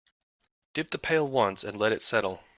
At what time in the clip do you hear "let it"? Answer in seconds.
1.77-2.01